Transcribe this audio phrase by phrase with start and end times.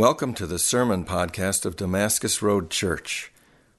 [0.00, 3.30] Welcome to the sermon podcast of Damascus Road Church.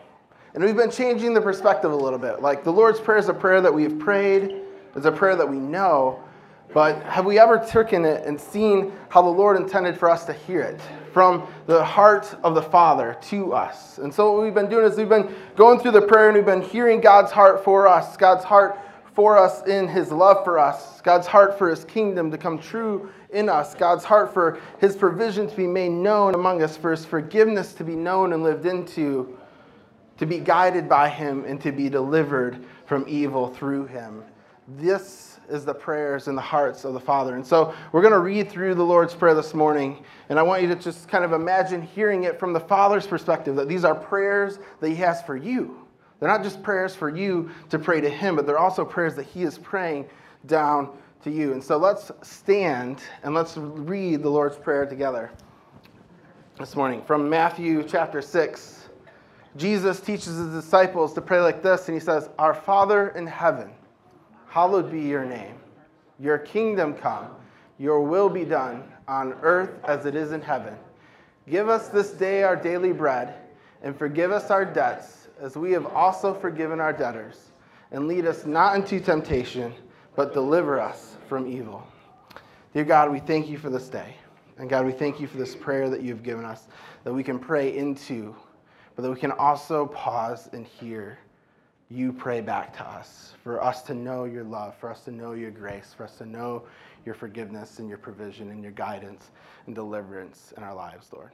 [0.56, 2.42] and we've been changing the perspective a little bit.
[2.42, 4.59] Like the Lord's Prayer is a prayer that we've prayed
[4.96, 6.24] it's a prayer that we know,
[6.74, 10.34] but have we ever taken it and seen how the Lord intended for us to
[10.34, 10.80] hear it
[11.14, 13.98] from the heart of the Father to us?
[13.98, 16.46] And so, what we've been doing is we've been going through the prayer and we've
[16.46, 18.78] been hearing God's heart for us, God's heart
[19.16, 23.12] for us in His love for us, God's heart for His kingdom to come true
[23.32, 27.04] in us, God's heart for His provision to be made known among us, for His
[27.04, 29.38] forgiveness to be known and lived into,
[30.20, 34.24] to be guided by Him, and to be delivered from evil through Him.
[34.78, 37.36] This is the prayers in the hearts of the Father.
[37.36, 40.04] And so we're going to read through the Lord's Prayer this morning.
[40.30, 43.56] And I want you to just kind of imagine hearing it from the Father's perspective
[43.56, 45.88] that these are prayers that He has for you.
[46.20, 49.26] They're not just prayers for you to pray to Him, but they're also prayers that
[49.26, 50.08] He is praying
[50.46, 51.54] down to you.
[51.54, 55.32] And so let's stand and let's read the Lord's Prayer together
[56.60, 58.90] this morning from Matthew chapter 6.
[59.58, 63.72] Jesus teaches his disciples to pray like this, and he says, Our Father in heaven
[64.50, 65.56] hallowed be your name.
[66.20, 67.28] Your kingdom come,
[67.78, 70.76] your will be done on earth as it is in heaven.
[71.48, 73.36] Give us this day our daily bread,
[73.82, 77.52] and forgive us our debts, as we have also forgiven our debtors.
[77.92, 79.74] And lead us not into temptation,
[80.16, 81.88] but deliver us from evil.
[82.74, 84.16] Dear God, we thank you for this day.
[84.58, 86.68] And God, we thank you for this prayer that you've given us
[87.04, 88.36] that we can pray into,
[88.96, 91.18] but that we can also pause and hear
[91.90, 95.34] you pray back to us, for us to know your love, for us to know
[95.34, 96.64] your grace, for us to know
[97.06, 99.32] your forgiveness and your provision and your guidance
[99.66, 101.32] and deliverance in our lives, Lord.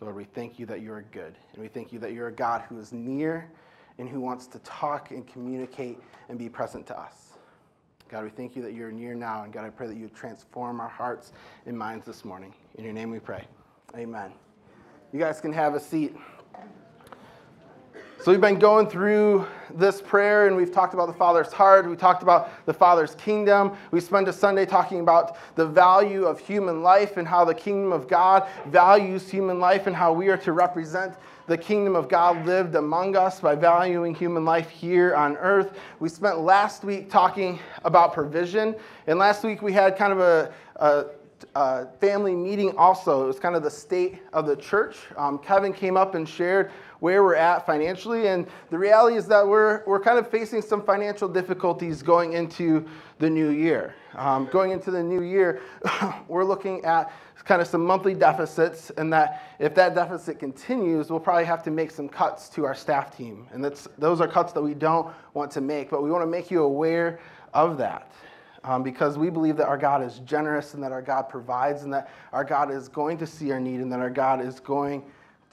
[0.00, 2.32] Lord, we thank you that you are good, and we thank you that you're a
[2.32, 3.50] God who is near
[3.98, 7.30] and who wants to talk and communicate and be present to us.
[8.10, 10.80] God, we thank you that you're near now, and God, I pray that you transform
[10.80, 11.32] our hearts
[11.64, 12.52] and minds this morning.
[12.74, 13.46] In your name we pray.
[13.96, 14.32] Amen.
[15.12, 16.14] You guys can have a seat.
[18.26, 21.88] So we've been going through this prayer and we've talked about the Father's heart.
[21.88, 23.76] We talked about the Father's kingdom.
[23.92, 27.92] We spent a Sunday talking about the value of human life and how the kingdom
[27.92, 31.14] of God values human life and how we are to represent
[31.46, 35.78] the kingdom of God lived among us by valuing human life here on earth.
[36.00, 38.74] We spent last week talking about provision.
[39.06, 41.04] And last week we had kind of a, a
[41.54, 43.24] uh, family meeting also.
[43.24, 44.96] It was kind of the state of the church.
[45.16, 46.70] Um, Kevin came up and shared
[47.00, 48.28] where we're at financially.
[48.28, 52.86] And the reality is that we're, we're kind of facing some financial difficulties going into
[53.18, 53.94] the new year.
[54.14, 55.60] Um, going into the new year,
[56.28, 57.12] we're looking at
[57.44, 61.70] kind of some monthly deficits, and that if that deficit continues, we'll probably have to
[61.70, 63.46] make some cuts to our staff team.
[63.52, 66.26] And that's, those are cuts that we don't want to make, but we want to
[66.26, 67.20] make you aware
[67.54, 68.10] of that.
[68.66, 71.92] Um, because we believe that our God is generous and that our God provides and
[71.94, 75.04] that our God is going to see our need and that our God is going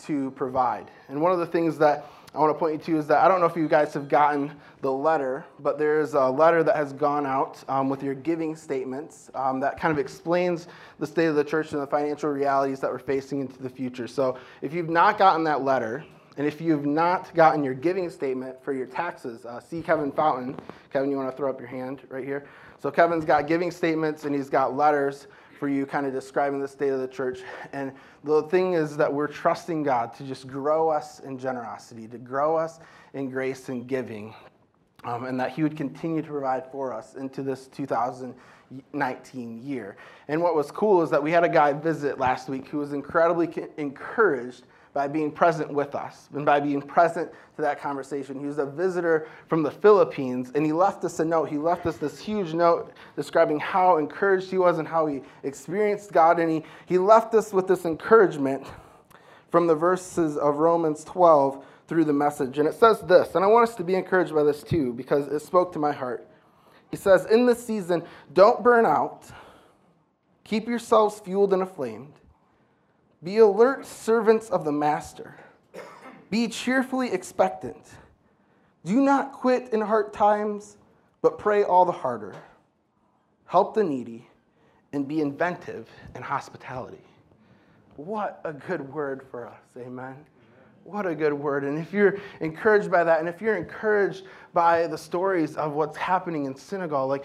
[0.05, 0.89] to provide.
[1.09, 3.27] And one of the things that I want to point you to is that I
[3.27, 4.51] don't know if you guys have gotten
[4.81, 9.29] the letter, but there's a letter that has gone out um, with your giving statements
[9.35, 12.91] um, that kind of explains the state of the church and the financial realities that
[12.91, 14.07] we're facing into the future.
[14.07, 16.03] So if you've not gotten that letter,
[16.35, 20.57] and if you've not gotten your giving statement for your taxes, uh, see Kevin Fountain.
[20.91, 22.45] Kevin, you want to throw up your hand right here?
[22.83, 25.27] So Kevin's got giving statements and he's got letters
[25.57, 27.39] for you, kind of describing the state of the church.
[27.71, 27.93] And
[28.25, 32.57] the thing is that we're trusting God to just grow us in generosity, to grow
[32.57, 32.81] us
[33.13, 34.35] in grace and giving,
[35.05, 39.95] um, and that He would continue to provide for us into this 2019 year.
[40.27, 42.91] And what was cool is that we had a guy visit last week who was
[42.91, 48.39] incredibly encouraged by being present with us and by being present to that conversation.
[48.39, 51.49] He was a visitor from the Philippines, and he left us a note.
[51.49, 56.11] He left us this huge note describing how encouraged he was and how he experienced
[56.11, 56.39] God.
[56.39, 58.67] And he, he left us with this encouragement
[59.49, 62.59] from the verses of Romans 12 through the message.
[62.59, 65.27] And it says this, and I want us to be encouraged by this too, because
[65.27, 66.27] it spoke to my heart.
[66.91, 68.03] He says, In this season,
[68.33, 69.25] don't burn out,
[70.43, 72.13] keep yourselves fueled and aflamed.
[73.23, 75.35] Be alert servants of the master.
[76.29, 77.85] Be cheerfully expectant.
[78.85, 80.77] Do not quit in hard times,
[81.21, 82.35] but pray all the harder.
[83.45, 84.27] Help the needy
[84.91, 87.05] and be inventive in hospitality.
[87.95, 89.61] What a good word for us.
[89.77, 90.15] Amen.
[90.83, 91.63] What a good word.
[91.63, 95.95] And if you're encouraged by that, and if you're encouraged by the stories of what's
[95.95, 97.23] happening in Senegal, like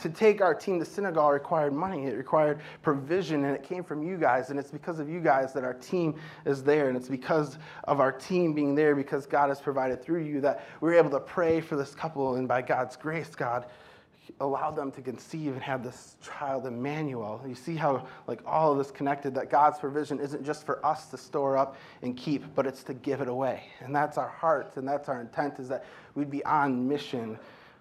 [0.00, 4.02] to take our team to Senegal required money, it required provision, and it came from
[4.02, 4.50] you guys.
[4.50, 6.88] And it's because of you guys that our team is there.
[6.88, 10.66] And it's because of our team being there, because God has provided through you, that
[10.80, 12.34] we we're able to pray for this couple.
[12.34, 13.66] And by God's grace, God
[14.40, 17.42] allowed them to conceive and have this child Emmanuel.
[17.46, 21.06] You see how like all of this connected that God's provision isn't just for us
[21.06, 23.64] to store up and keep, but it's to give it away.
[23.80, 25.84] And that's our heart and that's our intent is that
[26.14, 27.38] we'd be on mission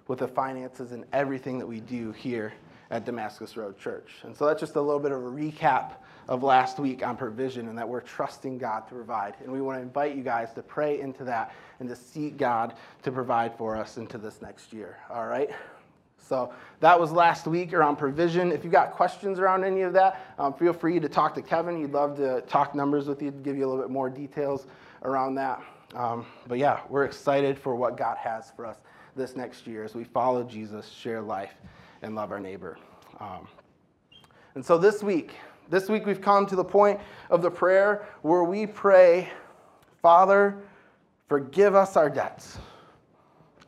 [0.07, 2.54] with the finances and everything that we do here
[2.92, 4.12] at Damascus Road Church.
[4.24, 5.94] And so that's just a little bit of a recap
[6.28, 9.36] of last week on provision and that we're trusting God to provide.
[9.44, 12.74] And we want to invite you guys to pray into that and to seek God
[13.04, 14.98] to provide for us into this next year.
[15.10, 15.50] All right?
[16.30, 18.52] So that was last week around provision.
[18.52, 21.76] If you've got questions around any of that, um, feel free to talk to Kevin.
[21.81, 24.68] He'd love to talk numbers with you, give you a little bit more details
[25.02, 25.60] around that.
[25.96, 28.78] Um, but yeah, we're excited for what God has for us
[29.16, 31.56] this next year as we follow Jesus, share life,
[32.04, 32.78] and love our neighbor.
[33.20, 33.48] Um,
[34.54, 35.31] and so this week,
[35.68, 37.00] this week we've come to the point
[37.31, 39.30] of the prayer where we pray,
[40.00, 40.62] Father,
[41.28, 42.60] forgive us our debts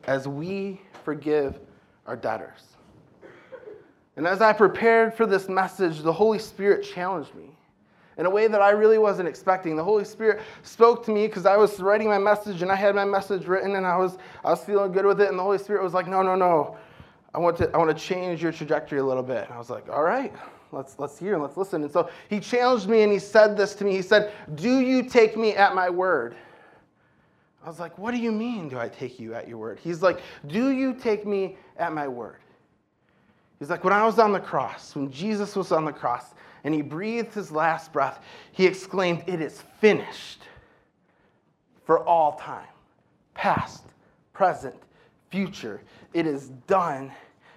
[0.04, 1.60] as we forgive
[2.12, 2.64] our debtors.
[4.18, 7.56] And as I prepared for this message, the Holy Spirit challenged me
[8.18, 9.78] in a way that I really wasn't expecting.
[9.78, 12.96] The Holy Spirit spoke to me because I was writing my message and I had
[12.96, 15.30] my message written and I was, I was feeling good with it.
[15.30, 16.76] And the Holy Spirit was like, no, no, no.
[17.34, 19.46] I want to, I want to change your trajectory a little bit.
[19.46, 20.34] And I was like, all right,
[20.74, 21.82] let's, let's hear and let's listen.
[21.82, 23.94] And so he challenged me and he said this to me.
[23.94, 26.36] He said, Do you take me at my word?
[27.64, 29.80] I was like, What do you mean, do I take you at your word?
[29.84, 32.40] He's like, Do you take me at my word?
[33.60, 36.74] He's like, When I was on the cross, when Jesus was on the cross, and
[36.74, 38.20] he breathed his last breath,
[38.52, 40.44] he exclaimed, It is finished
[41.86, 42.68] for all time
[43.34, 43.84] past,
[44.34, 44.76] present,
[45.30, 45.82] future.
[46.14, 47.12] It is done.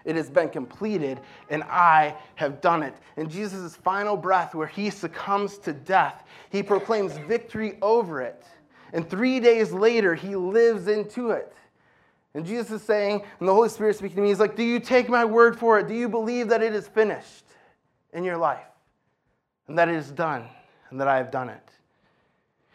[0.05, 2.95] It has been completed, and I have done it.
[3.17, 8.45] In Jesus' final breath, where he succumbs to death, he proclaims victory over it.
[8.95, 11.53] And three days later, he lives into it.
[12.33, 14.79] And Jesus is saying, and the Holy Spirit speaking to me, he's like, Do you
[14.79, 15.89] take my word for it?
[15.89, 17.45] Do you believe that it is finished
[18.13, 18.65] in your life?
[19.67, 20.47] And that it is done,
[20.91, 21.71] and that I have done it.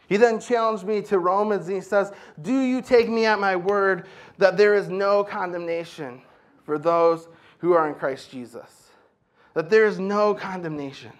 [0.08, 2.12] He then challenged me to Romans, and he says,
[2.42, 4.06] Do you take me at my word
[4.36, 6.20] that there is no condemnation
[6.64, 7.28] for those
[7.58, 8.90] who are in Christ Jesus?
[9.54, 11.12] That there is no condemnation.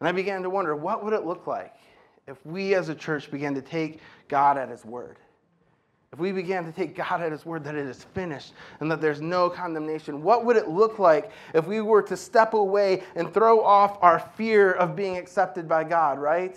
[0.00, 1.74] And I began to wonder, what would it look like
[2.26, 5.16] if we as a church began to take God at His word,
[6.12, 9.00] if we began to take God at His word that it is finished and that
[9.00, 13.32] there's no condemnation, what would it look like if we were to step away and
[13.34, 16.56] throw off our fear of being accepted by God, right?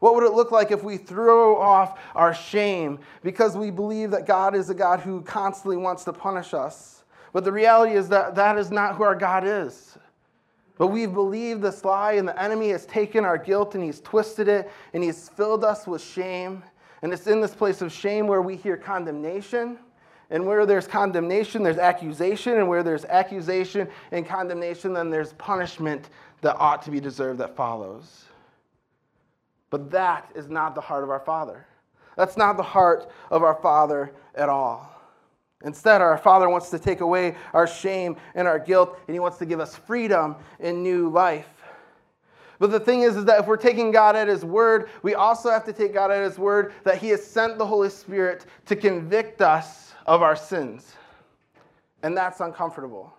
[0.00, 4.26] What would it look like if we throw off our shame because we believe that
[4.26, 7.04] God is a God who constantly wants to punish us?
[7.32, 9.96] But the reality is that that is not who our God is.
[10.78, 14.46] But we've believed this lie, and the enemy has taken our guilt and he's twisted
[14.46, 16.62] it and he's filled us with shame.
[17.02, 19.78] And it's in this place of shame where we hear condemnation.
[20.30, 22.54] And where there's condemnation, there's accusation.
[22.54, 26.10] And where there's accusation and condemnation, then there's punishment
[26.42, 28.24] that ought to be deserved that follows.
[29.70, 31.66] But that is not the heart of our Father.
[32.16, 34.97] That's not the heart of our Father at all.
[35.64, 39.38] Instead, our Father wants to take away our shame and our guilt, and He wants
[39.38, 41.48] to give us freedom and new life.
[42.60, 45.50] But the thing is, is that if we're taking God at His word, we also
[45.50, 48.76] have to take God at His word that He has sent the Holy Spirit to
[48.76, 50.92] convict us of our sins.
[52.02, 53.12] And that's uncomfortable.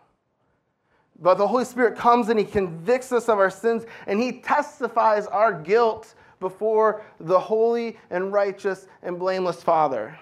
[1.21, 5.27] But the Holy Spirit comes and He convicts us of our sins, and He testifies
[5.27, 10.17] our guilt before the holy and righteous and blameless Father.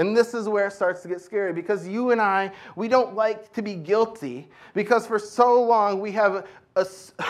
[0.00, 3.14] And this is where it starts to get scary because you and I, we don't
[3.14, 6.86] like to be guilty because for so long we have, a,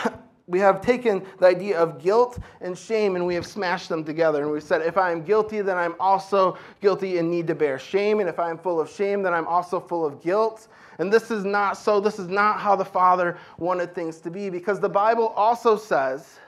[0.47, 4.43] we have taken the idea of guilt and shame and we have smashed them together.
[4.43, 7.77] And we've said, if I am guilty, then I'm also guilty and need to bear
[7.77, 8.21] shame.
[8.21, 10.69] And if I am full of shame, then I'm also full of guilt.
[10.97, 11.99] And this is not so.
[11.99, 16.39] This is not how the Father wanted things to be because the Bible also says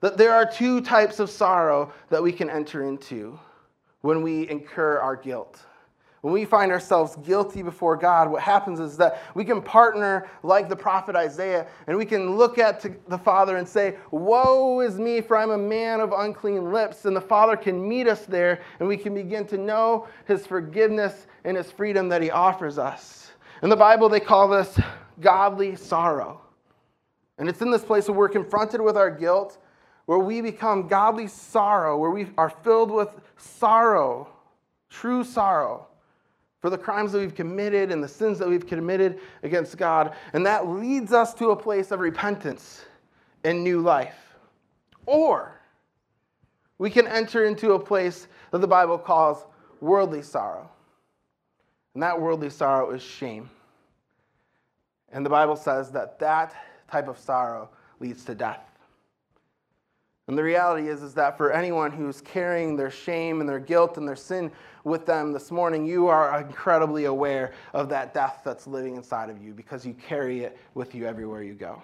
[0.00, 3.38] that there are two types of sorrow that we can enter into
[4.06, 5.60] when we incur our guilt.
[6.20, 10.68] When we find ourselves guilty before God, what happens is that we can partner like
[10.68, 15.20] the prophet Isaiah and we can look at the Father and say, Woe is me,
[15.20, 17.04] for I'm a man of unclean lips.
[17.04, 21.26] And the Father can meet us there and we can begin to know his forgiveness
[21.44, 23.32] and his freedom that he offers us.
[23.62, 24.78] In the Bible, they call this
[25.20, 26.40] godly sorrow.
[27.38, 29.58] And it's in this place where we're confronted with our guilt
[30.06, 34.28] where we become godly sorrow, where we are filled with sorrow,
[34.88, 35.86] true sorrow
[36.60, 40.14] for the crimes that we've committed and the sins that we've committed against God.
[40.32, 42.84] And that leads us to a place of repentance
[43.44, 44.34] and new life.
[45.04, 45.60] Or
[46.78, 49.44] we can enter into a place that the Bible calls
[49.80, 50.68] worldly sorrow.
[51.94, 53.48] And that worldly sorrow is shame.
[55.12, 56.54] And the Bible says that that
[56.90, 57.70] type of sorrow
[58.00, 58.65] leads to death.
[60.28, 63.96] And the reality is, is that for anyone who's carrying their shame and their guilt
[63.96, 64.50] and their sin
[64.82, 69.40] with them this morning, you are incredibly aware of that death that's living inside of
[69.40, 71.80] you because you carry it with you everywhere you go.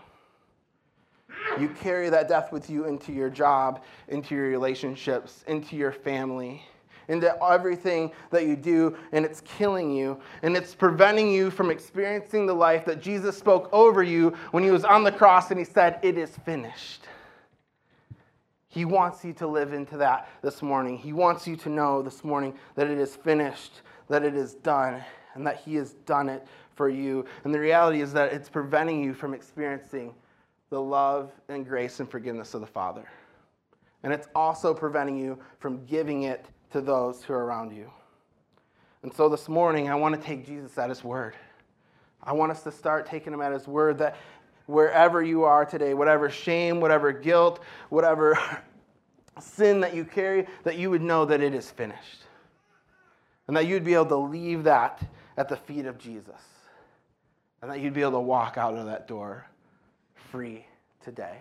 [1.59, 6.63] You carry that death with you into your job, into your relationships, into your family,
[7.09, 12.47] into everything that you do, and it's killing you, and it's preventing you from experiencing
[12.47, 15.65] the life that Jesus spoke over you when he was on the cross and he
[15.65, 17.07] said, It is finished.
[18.73, 20.97] He wants you to live into that this morning.
[20.97, 25.05] He wants you to know this morning that it is finished, that it is done,
[25.35, 27.27] and that He has done it for you.
[27.45, 30.15] And the reality is that it's preventing you from experiencing
[30.71, 33.07] the love and grace and forgiveness of the Father.
[34.05, 37.91] And it's also preventing you from giving it to those who are around you.
[39.03, 41.37] And so this morning, I want to take Jesus at His word.
[42.23, 44.17] I want us to start taking Him at His word that
[44.67, 48.39] wherever you are today, whatever shame, whatever guilt, whatever
[49.41, 52.23] sin that you carry, that you would know that it is finished.
[53.49, 55.03] And that you'd be able to leave that
[55.37, 56.41] at the feet of Jesus.
[57.61, 59.47] And that you'd be able to walk out of that door
[60.31, 60.65] free
[61.03, 61.39] today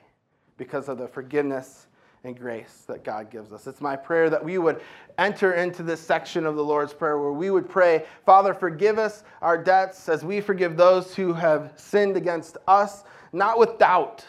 [0.58, 1.88] because of the forgiveness
[2.24, 3.66] and grace that God gives us.
[3.66, 4.82] It's my prayer that we would
[5.18, 9.24] enter into this section of the Lord's Prayer where we would pray, Father, forgive us
[9.42, 14.24] our debts as we forgive those who have sinned against us, not with doubt.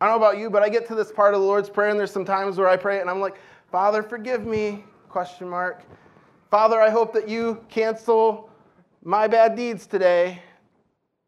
[0.00, 1.90] I don't know about you, but I get to this part of the Lord's Prayer
[1.90, 3.38] and there's some times where I pray and I'm like,
[3.70, 5.82] Father, forgive me, question mark.
[6.50, 8.48] Father, I hope that you cancel
[9.04, 10.42] my bad deeds today,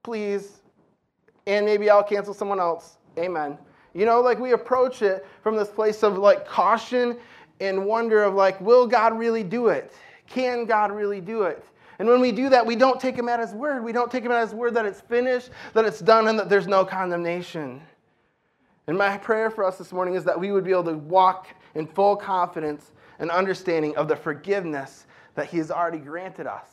[0.03, 0.63] please.
[1.47, 2.97] And maybe I'll cancel someone else.
[3.19, 3.59] Amen.
[3.95, 7.19] You know, like we approach it from this place of like caution
[7.61, 9.93] and wonder of like, will God really do it?
[10.27, 11.65] Can God really do it?
[11.99, 13.85] And when we do that, we don't take him at his word.
[13.85, 16.49] We don't take him at his word that it's finished, that it's done, and that
[16.49, 17.83] there's no condemnation.
[18.87, 21.49] And my prayer for us this morning is that we would be able to walk
[21.75, 26.67] in full confidence and understanding of the forgiveness that he has already granted us,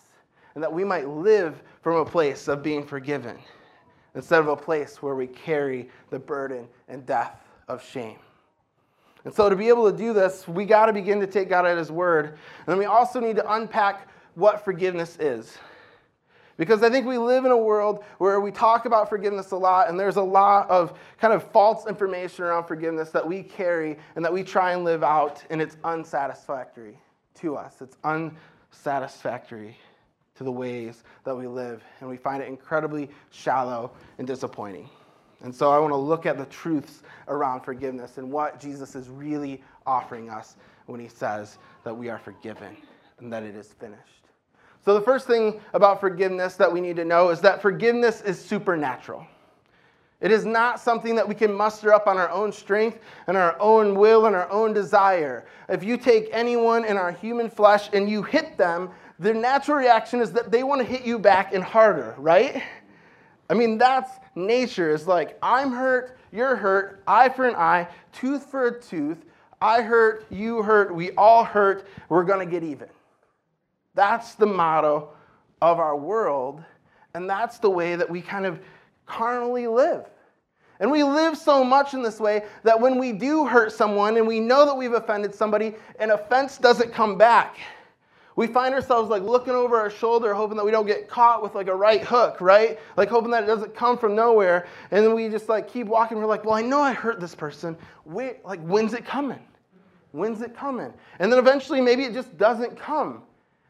[0.55, 3.38] and that we might live from a place of being forgiven
[4.19, 8.17] instead of a place where we carry the burden and death of shame.
[9.23, 11.65] And so, to be able to do this, we got to begin to take God
[11.65, 12.25] at His word.
[12.25, 15.57] And then we also need to unpack what forgiveness is.
[16.57, 19.88] Because I think we live in a world where we talk about forgiveness a lot,
[19.88, 24.25] and there's a lot of kind of false information around forgiveness that we carry and
[24.25, 26.99] that we try and live out, and it's unsatisfactory
[27.35, 27.75] to us.
[27.79, 29.77] It's unsatisfactory
[30.39, 34.89] to the ways that we live, and we find it incredibly shallow and disappointing.
[35.43, 39.10] And so I want to look at the truths around forgiveness and what Jesus is
[39.10, 40.55] really offering us
[40.86, 42.77] when he says that we are forgiven
[43.19, 44.27] and that it is finished.
[44.86, 48.39] So, the first thing about forgiveness that we need to know is that forgiveness is
[48.39, 49.27] supernatural.
[50.22, 53.60] It is not something that we can muster up on our own strength and our
[53.60, 55.46] own will and our own desire.
[55.67, 60.21] If you take anyone in our human flesh and you hit them, their natural reaction
[60.21, 62.63] is that they want to hit you back and harder, right?
[63.49, 64.91] I mean, that's nature.
[64.91, 69.25] Is like, I'm hurt, you're hurt, eye for an eye, tooth for a tooth.
[69.61, 72.88] I hurt, you hurt, we all hurt, we're going to get even.
[73.93, 75.09] That's the motto
[75.61, 76.63] of our world,
[77.13, 78.59] and that's the way that we kind of
[79.05, 80.05] carnally live.
[80.79, 84.25] And we live so much in this way that when we do hurt someone and
[84.25, 87.57] we know that we've offended somebody, an offense doesn't come back
[88.39, 91.55] we find ourselves like looking over our shoulder, hoping that we don't get caught with
[91.55, 92.79] like a right hook, right?
[92.96, 94.65] Like hoping that it doesn't come from nowhere.
[94.91, 96.17] And then we just like keep walking.
[96.17, 97.75] We're like, well, I know I hurt this person.
[98.05, 99.41] Wait, like, when's it coming?
[100.13, 100.93] When's it coming?
[101.19, 103.24] And then eventually maybe it just doesn't come.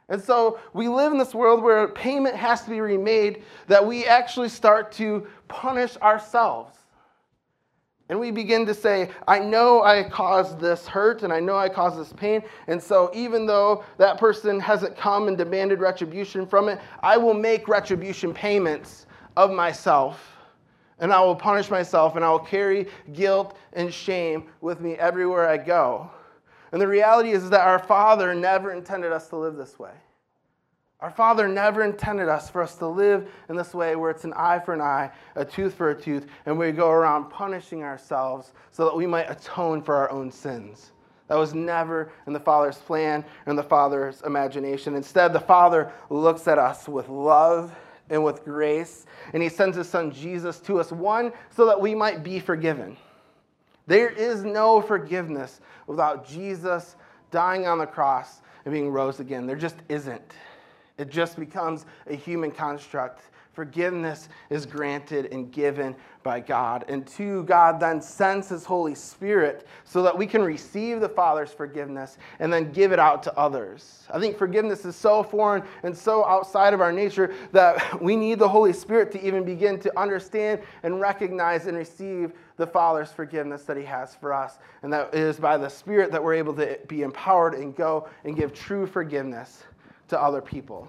[0.07, 4.05] And so we live in this world where payment has to be remade, that we
[4.05, 6.77] actually start to punish ourselves.
[8.09, 11.69] And we begin to say, I know I caused this hurt and I know I
[11.69, 12.41] caused this pain.
[12.67, 17.35] And so, even though that person hasn't come and demanded retribution from it, I will
[17.35, 19.05] make retribution payments
[19.37, 20.35] of myself.
[20.97, 25.47] And I will punish myself and I will carry guilt and shame with me everywhere
[25.47, 26.09] I go.
[26.71, 29.93] And the reality is that our Father never intended us to live this way.
[31.01, 34.33] Our Father never intended us for us to live in this way where it's an
[34.33, 38.51] eye for an eye, a tooth for a tooth, and we go around punishing ourselves
[38.71, 40.91] so that we might atone for our own sins.
[41.29, 44.95] That was never in the Father's plan or in the Father's imagination.
[44.95, 47.73] Instead, the Father looks at us with love
[48.09, 51.95] and with grace, and He sends His Son Jesus to us, one, so that we
[51.95, 52.97] might be forgiven.
[53.87, 56.95] There is no forgiveness without Jesus
[57.31, 59.47] dying on the cross and being rose again.
[59.47, 60.33] There just isn't.
[60.99, 63.21] It just becomes a human construct.
[63.53, 66.85] Forgiveness is granted and given by God.
[66.87, 71.51] And two, God then sends His Holy Spirit so that we can receive the Father's
[71.51, 74.05] forgiveness and then give it out to others.
[74.11, 78.39] I think forgiveness is so foreign and so outside of our nature that we need
[78.39, 83.63] the Holy Spirit to even begin to understand and recognize and receive the Father's forgiveness
[83.63, 84.59] that He has for us.
[84.83, 88.07] And that it is by the Spirit that we're able to be empowered and go
[88.25, 89.63] and give true forgiveness
[90.09, 90.87] to other people.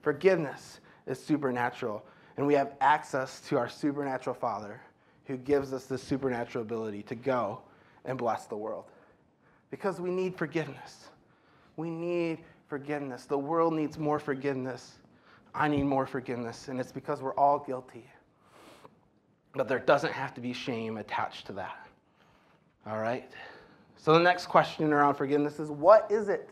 [0.00, 2.04] Forgiveness is supernatural,
[2.36, 4.80] and we have access to our supernatural Father
[5.26, 7.60] who gives us the supernatural ability to go
[8.04, 8.84] and bless the world.
[9.70, 11.08] Because we need forgiveness.
[11.76, 12.38] We need
[12.68, 13.24] forgiveness.
[13.24, 14.98] The world needs more forgiveness.
[15.54, 18.04] I need more forgiveness, and it's because we're all guilty.
[19.54, 21.86] But there doesn't have to be shame attached to that.
[22.86, 23.30] All right?
[23.96, 26.48] So the next question around forgiveness is what is it?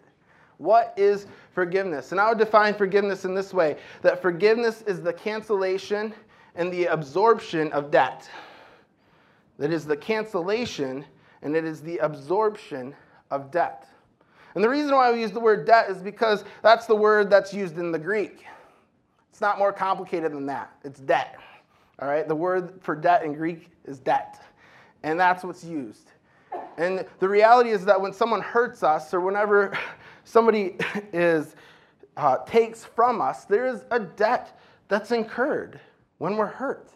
[0.61, 2.13] What is forgiveness?
[2.13, 6.13] And I would define forgiveness in this way that forgiveness is the cancellation
[6.55, 8.29] and the absorption of debt.
[9.57, 11.07] That is the cancellation
[11.41, 12.95] and it is the absorption
[13.31, 13.89] of debt.
[14.55, 17.55] And the reason why we use the word debt is because that's the word that's
[17.55, 18.45] used in the Greek.
[19.31, 20.77] It's not more complicated than that.
[20.85, 21.39] It's debt.
[22.01, 22.29] All right?
[22.29, 24.39] The word for debt in Greek is debt.
[25.05, 26.11] And that's what's used.
[26.77, 29.73] And the reality is that when someone hurts us or whenever
[30.25, 30.77] somebody
[31.13, 31.55] is,
[32.17, 34.59] uh, takes from us, there is a debt
[34.89, 35.81] that's incurred
[36.19, 36.91] when we're hurt.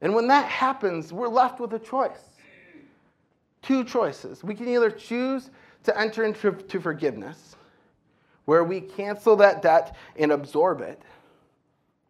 [0.00, 2.20] And when that happens, we're left with a choice.
[3.62, 4.44] Two choices.
[4.44, 5.50] We can either choose
[5.84, 7.56] to enter into to forgiveness,
[8.44, 11.00] where we cancel that debt and absorb it,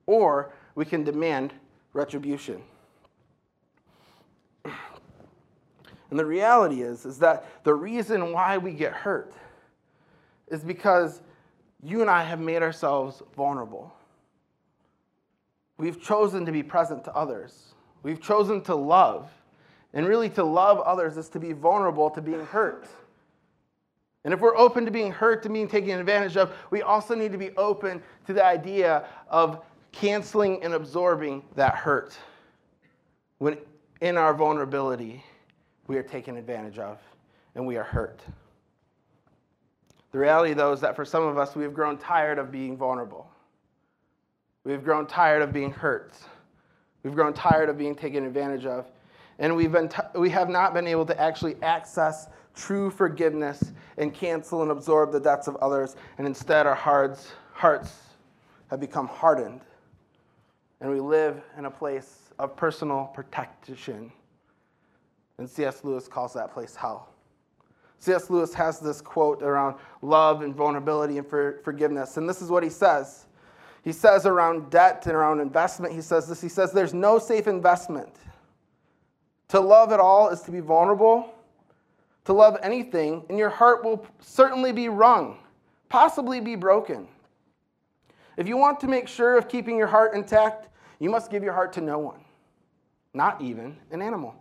[0.06, 1.52] or we can demand
[1.92, 2.60] retribution.
[6.10, 9.32] And the reality is, is that the reason why we get hurt
[10.48, 11.22] is because
[11.82, 13.94] you and I have made ourselves vulnerable.
[15.78, 17.74] We've chosen to be present to others.
[18.02, 19.30] We've chosen to love.
[19.92, 22.86] And really, to love others is to be vulnerable to being hurt.
[24.24, 27.32] And if we're open to being hurt, to being taken advantage of, we also need
[27.32, 32.16] to be open to the idea of canceling and absorbing that hurt
[33.38, 33.56] when
[34.00, 35.22] in our vulnerability
[35.86, 36.98] we are taken advantage of
[37.54, 38.20] and we are hurt.
[40.12, 42.76] The reality, though, is that for some of us, we have grown tired of being
[42.76, 43.30] vulnerable.
[44.64, 46.14] We've grown tired of being hurt.
[47.02, 48.90] We've grown tired of being taken advantage of.
[49.38, 54.12] And we've been t- we have not been able to actually access true forgiveness and
[54.12, 55.96] cancel and absorb the debts of others.
[56.18, 57.92] And instead, our hearts, hearts
[58.70, 59.60] have become hardened.
[60.80, 64.10] And we live in a place of personal protection.
[65.38, 65.84] And C.S.
[65.84, 67.10] Lewis calls that place hell.
[68.06, 68.30] C.S.
[68.30, 72.16] Lewis has this quote around love and vulnerability and for forgiveness.
[72.16, 73.26] And this is what he says.
[73.82, 76.40] He says around debt and around investment, he says this.
[76.40, 78.14] He says, There's no safe investment.
[79.48, 81.34] To love at all is to be vulnerable.
[82.26, 85.38] To love anything, and your heart will certainly be wrung,
[85.88, 87.08] possibly be broken.
[88.36, 90.68] If you want to make sure of keeping your heart intact,
[91.00, 92.20] you must give your heart to no one,
[93.14, 94.34] not even an animal.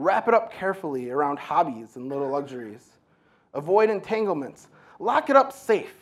[0.00, 2.88] Wrap it up carefully around hobbies and little luxuries.
[3.52, 4.68] Avoid entanglements.
[4.98, 5.94] Lock it up safe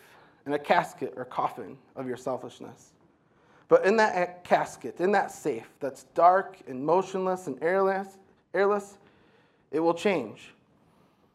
[0.46, 2.92] in a casket or coffin of your selfishness.
[3.66, 8.06] But in that casket, in that safe that's dark and motionless and airless,
[8.54, 8.98] airless,
[9.72, 10.54] it will change.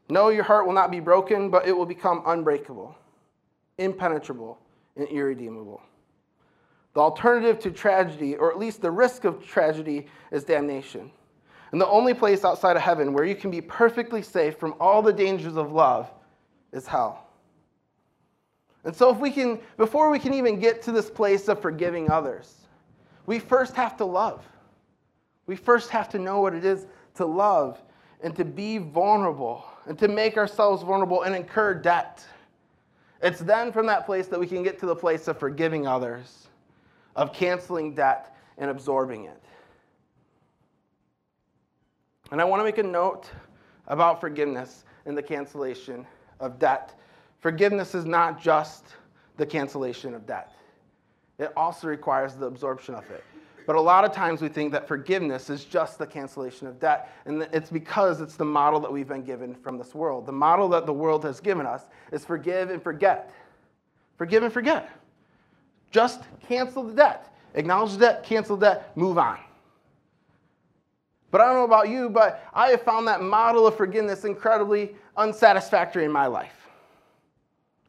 [0.08, 2.96] No, your heart will not be broken, but it will become unbreakable,
[3.78, 4.58] impenetrable,
[4.96, 5.82] and irredeemable.
[6.94, 11.12] The alternative to tragedy, or at least the risk of tragedy, is damnation.
[11.74, 15.02] And the only place outside of heaven where you can be perfectly safe from all
[15.02, 16.08] the dangers of love
[16.72, 17.26] is hell.
[18.84, 22.12] And so, if we can, before we can even get to this place of forgiving
[22.12, 22.54] others,
[23.26, 24.46] we first have to love.
[25.48, 27.82] We first have to know what it is to love
[28.22, 32.24] and to be vulnerable and to make ourselves vulnerable and incur debt.
[33.24, 36.50] It's then from that place that we can get to the place of forgiving others,
[37.16, 39.44] of canceling debt and absorbing it.
[42.34, 43.30] And I want to make a note
[43.86, 46.04] about forgiveness and the cancellation
[46.40, 47.00] of debt.
[47.42, 48.86] Forgiveness is not just
[49.38, 50.52] the cancellation of debt,
[51.38, 53.24] it also requires the absorption of it.
[53.68, 57.14] But a lot of times we think that forgiveness is just the cancellation of debt.
[57.26, 60.26] And it's because it's the model that we've been given from this world.
[60.26, 63.32] The model that the world has given us is forgive and forget.
[64.18, 64.90] Forgive and forget.
[65.92, 67.32] Just cancel the debt.
[67.54, 69.38] Acknowledge the debt, cancel the debt, move on.
[71.34, 74.96] But I don't know about you, but I have found that model of forgiveness incredibly
[75.18, 76.70] unsatisfactory in my life.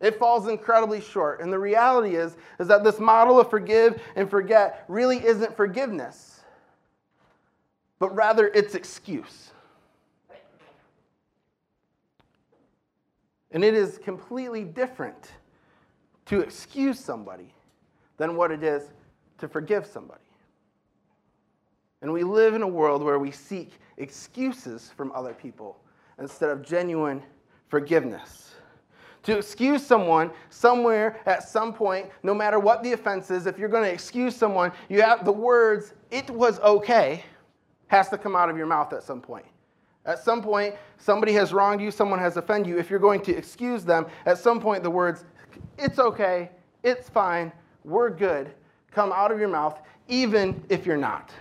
[0.01, 1.43] It falls incredibly short.
[1.43, 6.41] And the reality is, is that this model of forgive and forget really isn't forgiveness,
[7.99, 9.51] but rather it's excuse.
[13.51, 15.33] And it is completely different
[16.25, 17.53] to excuse somebody
[18.17, 18.85] than what it is
[19.37, 20.24] to forgive somebody.
[22.05, 25.81] And we live in a world where we seek excuses from other people
[26.19, 27.23] instead of genuine
[27.69, 28.55] forgiveness
[29.25, 33.71] to excuse someone somewhere at some point, no matter what the offense is, if you're
[33.71, 37.25] going to excuse someone, you have the words, it was okay,
[37.89, 39.47] has to come out of your mouth at some point.
[40.05, 42.79] At some point, somebody has wronged you, someone has offended you.
[42.79, 45.25] If you're going to excuse them, at some point, the words,
[45.79, 46.51] it's okay,
[46.83, 47.51] it's fine,
[47.83, 48.53] we're good,
[48.91, 51.33] come out of your mouth, even if you're not.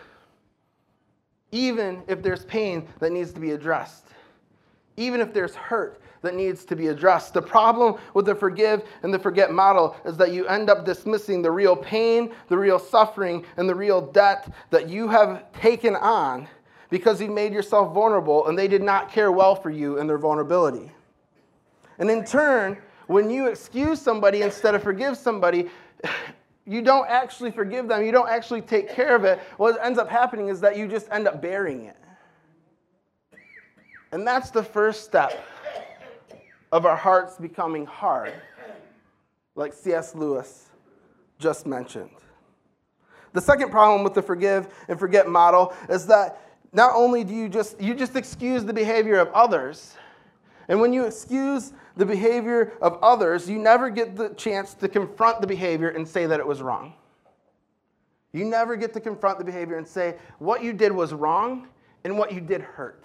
[1.54, 4.08] Even if there's pain that needs to be addressed.
[4.98, 7.34] Even if there's hurt that needs to be addressed.
[7.34, 11.44] The problem with the forgive and the forget model is that you end up dismissing
[11.44, 16.48] the real pain, the real suffering, and the real debt that you have taken on
[16.90, 20.18] because you made yourself vulnerable and they did not care well for you in their
[20.18, 20.92] vulnerability.
[22.00, 25.70] And in turn, when you excuse somebody instead of forgive somebody,
[26.66, 29.40] you don't actually forgive them, you don't actually take care of it.
[29.58, 31.98] What ends up happening is that you just end up burying it.
[34.12, 35.46] And that's the first step
[36.72, 38.34] of our hearts becoming hard,
[39.56, 40.16] like C.S.
[40.16, 40.70] Lewis
[41.40, 42.10] just mentioned.
[43.34, 46.40] The second problem with the forgive and forget model is that
[46.72, 49.96] not only do you just you just excuse the behavior of others,
[50.68, 55.42] and when you excuse the behavior of others, you never get the chance to confront
[55.42, 56.94] the behavior and say that it was wrong.
[58.32, 61.68] You never get to confront the behavior and say what you did was wrong
[62.04, 63.04] and what you did hurt.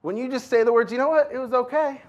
[0.00, 2.00] When you just say the words, you know what, it was okay.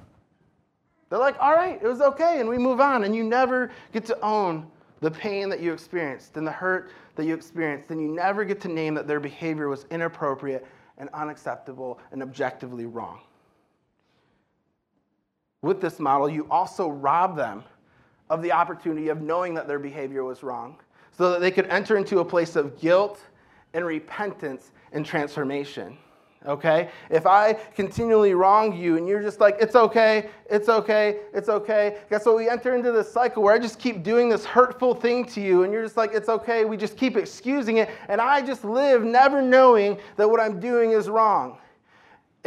[1.09, 3.03] They're like, all right, it was okay, and we move on.
[3.03, 4.67] And you never get to own
[4.99, 7.91] the pain that you experienced and the hurt that you experienced.
[7.91, 10.65] And you never get to name that their behavior was inappropriate
[10.97, 13.21] and unacceptable and objectively wrong.
[15.67, 17.63] With this model, you also rob them
[18.29, 20.77] of the opportunity of knowing that their behavior was wrong
[21.11, 23.19] so that they could enter into a place of guilt
[23.73, 25.97] and repentance and transformation
[26.45, 26.89] okay?
[27.09, 31.97] If I continually wrong you and you're just like, it's okay, it's okay, it's okay,
[32.09, 32.37] guess what?
[32.37, 35.63] We enter into this cycle where I just keep doing this hurtful thing to you
[35.63, 39.03] and you're just like, it's okay, we just keep excusing it, and I just live
[39.03, 41.57] never knowing that what I'm doing is wrong.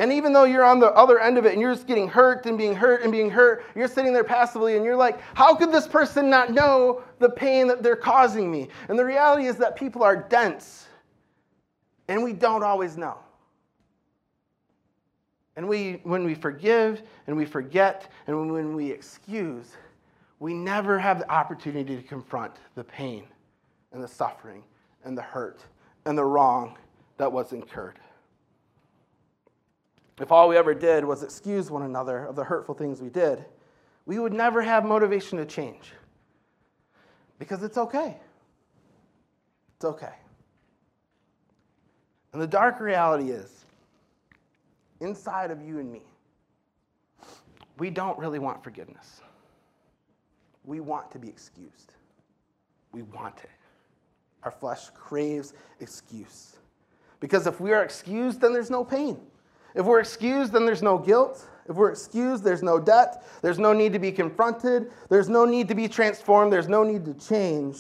[0.01, 2.47] And even though you're on the other end of it and you're just getting hurt
[2.47, 5.71] and being hurt and being hurt, you're sitting there passively and you're like, how could
[5.71, 8.69] this person not know the pain that they're causing me?
[8.89, 10.87] And the reality is that people are dense
[12.09, 13.19] and we don't always know.
[15.57, 19.77] And we, when we forgive and we forget and when we excuse,
[20.39, 23.25] we never have the opportunity to confront the pain
[23.93, 24.65] and the suffering
[25.05, 25.61] and the hurt
[26.07, 26.79] and the wrong
[27.19, 27.99] that was incurred.
[30.21, 33.43] If all we ever did was excuse one another of the hurtful things we did,
[34.05, 35.93] we would never have motivation to change.
[37.39, 38.19] Because it's okay.
[39.77, 40.13] It's okay.
[42.35, 43.65] And the dark reality is
[45.01, 46.03] inside of you and me,
[47.79, 49.23] we don't really want forgiveness.
[50.65, 51.95] We want to be excused.
[52.93, 53.51] We want it.
[54.43, 56.57] Our flesh craves excuse.
[57.21, 59.19] Because if we are excused, then there's no pain.
[59.75, 61.47] If we're excused, then there's no guilt.
[61.69, 63.25] If we're excused, there's no debt.
[63.43, 64.91] There's no need to be confronted.
[65.09, 66.53] There's no need to be transformed.
[66.53, 67.79] There's no need to change.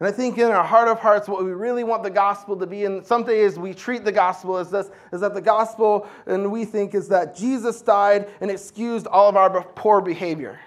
[0.00, 2.66] And I think in our heart of hearts, what we really want the gospel to
[2.66, 6.50] be, and some days we treat the gospel as this, is that the gospel, and
[6.50, 10.60] we think, is that Jesus died and excused all of our poor behavior.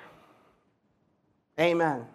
[1.60, 2.06] Amen.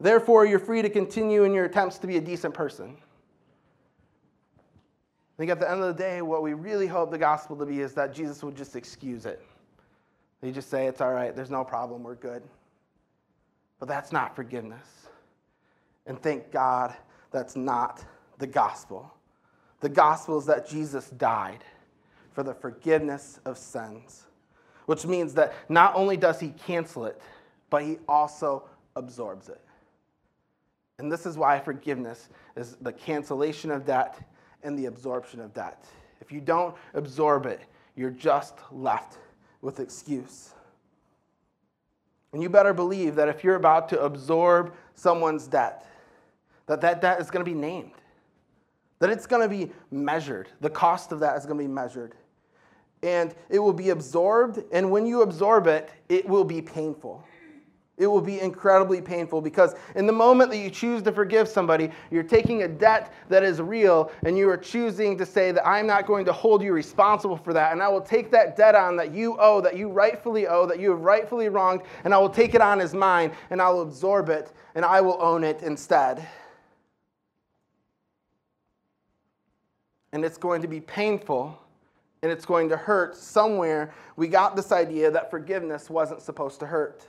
[0.00, 2.96] Therefore, you're free to continue in your attempts to be a decent person.
[5.38, 7.64] I think at the end of the day, what we really hope the gospel to
[7.64, 9.40] be is that Jesus would just excuse it.
[10.42, 12.42] He just say, it's all right, there's no problem, we're good.
[13.78, 15.06] But that's not forgiveness.
[16.06, 16.92] And thank God
[17.30, 18.04] that's not
[18.38, 19.14] the gospel.
[19.78, 21.62] The gospel is that Jesus died
[22.32, 24.24] for the forgiveness of sins,
[24.86, 27.20] which means that not only does he cancel it,
[27.70, 28.64] but he also
[28.96, 29.60] absorbs it.
[30.98, 34.18] And this is why forgiveness is the cancellation of debt
[34.62, 35.84] and the absorption of debt.
[36.20, 37.60] If you don't absorb it,
[37.96, 39.18] you're just left
[39.62, 40.50] with excuse.
[42.32, 45.86] And you better believe that if you're about to absorb someone's debt,
[46.66, 47.92] that that debt is going to be named,
[48.98, 50.48] that it's going to be measured.
[50.60, 52.14] The cost of that is going to be measured.
[53.02, 57.24] And it will be absorbed, and when you absorb it, it will be painful.
[57.98, 61.90] It will be incredibly painful because in the moment that you choose to forgive somebody,
[62.12, 65.88] you're taking a debt that is real and you are choosing to say that I'm
[65.88, 67.72] not going to hold you responsible for that.
[67.72, 70.78] And I will take that debt on that you owe, that you rightfully owe, that
[70.78, 73.82] you have rightfully wronged, and I will take it on as mine and I will
[73.82, 76.24] absorb it and I will own it instead.
[80.12, 81.58] And it's going to be painful
[82.22, 83.92] and it's going to hurt somewhere.
[84.14, 87.04] We got this idea that forgiveness wasn't supposed to hurt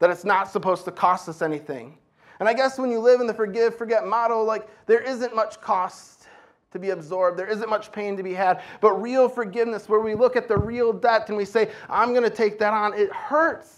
[0.00, 1.96] that it's not supposed to cost us anything.
[2.40, 5.60] And I guess when you live in the forgive, forget model, like there isn't much
[5.60, 6.26] cost
[6.72, 8.62] to be absorbed, there isn't much pain to be had.
[8.80, 12.24] But real forgiveness, where we look at the real debt and we say, I'm going
[12.24, 13.76] to take that on, it hurts.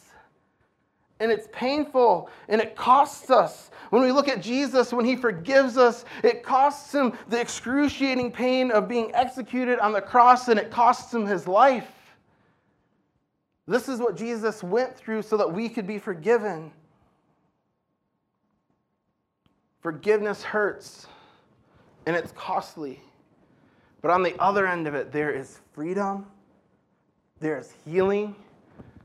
[1.19, 3.71] And it's painful and it costs us.
[3.91, 8.71] When we look at Jesus, when he forgives us, it costs him the excruciating pain
[8.71, 12.02] of being executed on the cross and it costs him his life.
[13.67, 16.73] This is what Jesus went through so that we could be forgiven.
[19.81, 21.07] Forgiveness hurts
[22.07, 23.01] and it's costly.
[24.01, 26.27] But on the other end of it, there is freedom,
[27.39, 28.35] there's healing,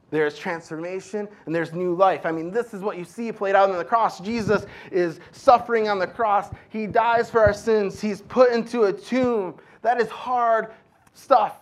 [0.10, 2.26] there's transformation, and there's new life.
[2.26, 4.20] I mean, this is what you see played out on the cross.
[4.20, 8.94] Jesus is suffering on the cross, He dies for our sins, He's put into a
[8.94, 9.56] tomb.
[9.84, 10.74] That is hard
[11.14, 11.60] stuff.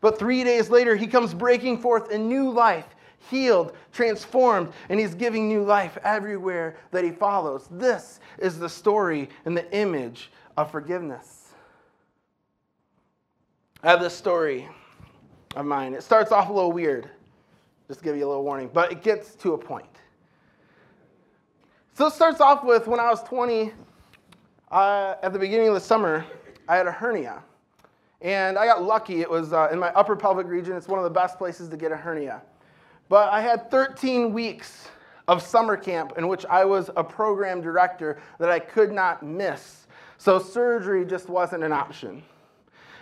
[0.00, 2.86] But three days later, he comes breaking forth a new life,
[3.30, 7.68] healed, transformed, and he's giving new life everywhere that he follows.
[7.70, 11.52] This is the story and the image of forgiveness.
[13.82, 14.68] I have this story
[15.56, 15.94] of mine.
[15.94, 17.10] It starts off a little weird,
[17.88, 19.86] just to give you a little warning, but it gets to a point.
[21.94, 23.72] So it starts off with when I was 20,
[24.70, 26.24] uh, at the beginning of the summer,
[26.68, 27.42] I had a hernia.
[28.22, 29.20] And I got lucky.
[29.20, 30.76] It was uh, in my upper pelvic region.
[30.76, 32.42] It's one of the best places to get a hernia.
[33.08, 34.88] But I had 13 weeks
[35.26, 39.86] of summer camp in which I was a program director that I could not miss.
[40.18, 42.22] So surgery just wasn't an option.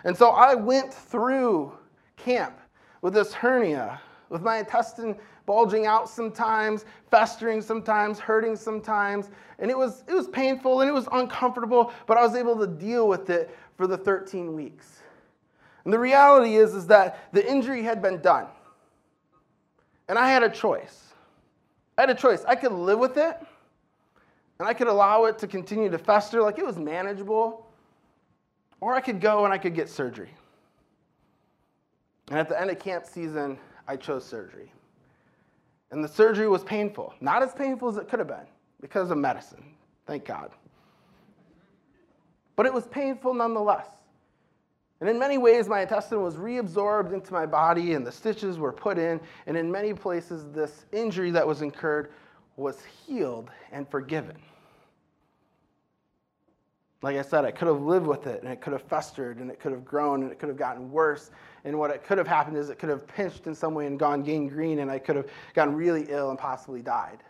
[0.05, 1.73] And so I went through
[2.17, 2.59] camp
[3.03, 9.31] with this hernia, with my intestine bulging out sometimes, festering sometimes, hurting sometimes.
[9.59, 12.67] And it was, it was painful and it was uncomfortable, but I was able to
[12.67, 15.01] deal with it for the 13 weeks.
[15.89, 18.45] And the reality is, is that the injury had been done.
[20.07, 21.15] And I had a choice.
[21.97, 22.45] I had a choice.
[22.47, 23.39] I could live with it,
[24.59, 27.67] and I could allow it to continue to fester like it was manageable,
[28.83, 30.29] or I could go and I could get surgery.
[32.29, 34.71] And at the end of camp season, I chose surgery.
[35.91, 37.15] And the surgery was painful.
[37.23, 38.47] Not as painful as it could have been
[38.83, 39.65] because of medicine,
[40.07, 40.51] thank God.
[42.57, 43.89] But it was painful nonetheless.
[45.01, 48.73] And in many ways, my intestine was reabsorbed into my body and the stitches were
[48.73, 49.21] put in.
[49.47, 52.13] And in many places, this injury that was incurred
[52.57, 54.37] was healed and forgiven.
[57.01, 59.53] Like I said, I could have lived with it and it could have festered and
[59.53, 61.31] it could have grown and it could have gotten worse.
[61.65, 64.01] And what it could have happened is it could have pinched in some way and
[64.01, 67.23] gone gangrene and I could have gotten really ill and possibly died.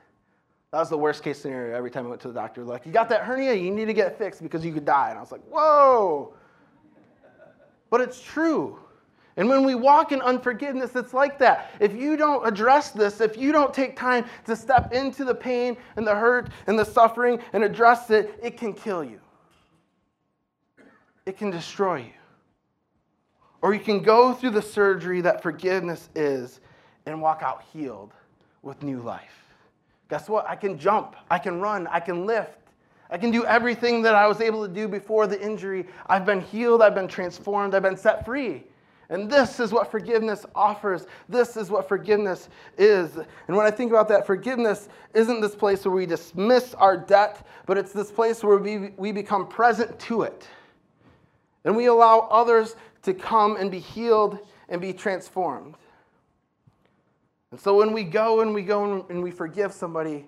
[0.70, 2.64] That was the worst case scenario every time I went to the doctor.
[2.64, 5.10] Like, you got that hernia, you need to get fixed because you could die.
[5.10, 6.34] And I was like, whoa,
[7.90, 8.78] but it's true.
[9.36, 11.70] And when we walk in unforgiveness, it's like that.
[11.78, 15.76] If you don't address this, if you don't take time to step into the pain
[15.96, 19.20] and the hurt and the suffering and address it, it can kill you.
[21.24, 22.12] It can destroy you.
[23.62, 26.60] Or you can go through the surgery that forgiveness is
[27.06, 28.12] and walk out healed
[28.62, 29.44] with new life.
[30.10, 30.48] Guess what?
[30.48, 32.58] I can jump, I can run, I can lift.
[33.10, 35.86] I can do everything that I was able to do before the injury.
[36.06, 38.64] I've been healed, I've been transformed, I've been set free.
[39.10, 41.06] And this is what forgiveness offers.
[41.30, 43.16] This is what forgiveness is.
[43.16, 47.46] And when I think about that, forgiveness isn't this place where we dismiss our debt,
[47.64, 50.46] but it's this place where we, we become present to it.
[51.64, 55.76] And we allow others to come and be healed and be transformed.
[57.50, 60.26] And so when we go and we go and we forgive somebody,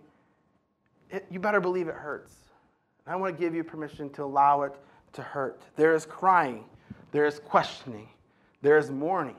[1.10, 2.39] it, you better believe it hurts.
[3.06, 4.74] I want to give you permission to allow it
[5.14, 5.62] to hurt.
[5.76, 6.64] There is crying,
[7.12, 8.08] there is questioning,
[8.62, 9.36] there is mourning.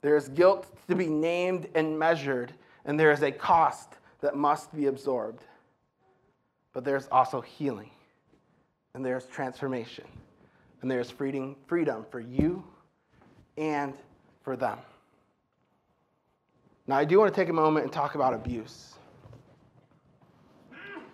[0.00, 2.52] There is guilt to be named and measured,
[2.84, 5.42] and there is a cost that must be absorbed.
[6.72, 7.90] But there's also healing,
[8.94, 10.04] and there's transformation,
[10.82, 12.62] and there's freedom, freedom for you
[13.56, 13.94] and
[14.42, 14.78] for them.
[16.86, 18.94] Now, I do want to take a moment and talk about abuse.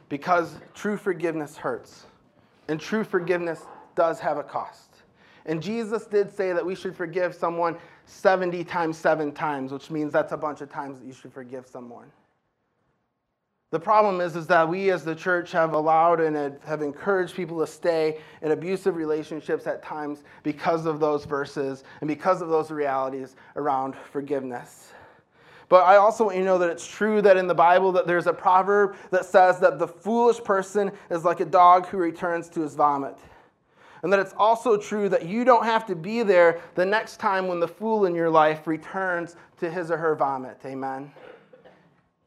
[0.08, 2.06] Because true forgiveness hurts,
[2.68, 3.62] and true forgiveness
[3.94, 4.90] does have a cost.
[5.46, 10.12] And Jesus did say that we should forgive someone 70 times seven times, which means
[10.12, 12.10] that's a bunch of times that you should forgive someone.
[13.70, 17.58] The problem is, is that we as the church have allowed and have encouraged people
[17.58, 22.70] to stay in abusive relationships at times because of those verses and because of those
[22.70, 24.92] realities around forgiveness.
[25.68, 28.06] But I also want you to know that it's true that in the Bible that
[28.06, 32.48] there's a proverb that says that the foolish person is like a dog who returns
[32.50, 33.16] to his vomit.
[34.02, 37.48] And that it's also true that you don't have to be there the next time
[37.48, 40.58] when the fool in your life returns to his or her vomit.
[40.66, 41.10] Amen.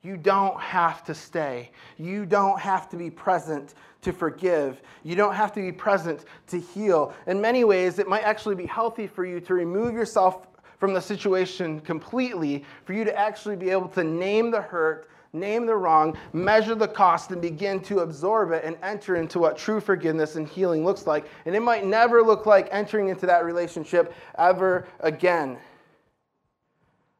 [0.02, 1.70] You don't have to stay.
[1.98, 4.82] You don't have to be present to forgive.
[5.04, 7.14] You don't have to be present to heal.
[7.28, 10.47] In many ways, it might actually be healthy for you to remove yourself
[10.80, 15.66] from the situation completely, for you to actually be able to name the hurt name
[15.66, 19.80] the wrong, measure the cost, and begin to absorb it and enter into what true
[19.80, 21.26] forgiveness and healing looks like.
[21.46, 25.58] And it might never look like entering into that relationship ever again.